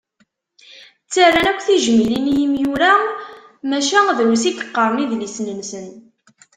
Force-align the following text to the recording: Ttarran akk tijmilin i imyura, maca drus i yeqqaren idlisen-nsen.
Ttarran 1.05 1.49
akk 1.51 1.61
tijmilin 1.65 2.27
i 2.33 2.35
imyura, 2.45 2.93
maca 3.69 3.99
drus 4.17 4.43
i 4.45 4.51
yeqqaren 4.51 5.01
idlisen-nsen. 5.03 5.87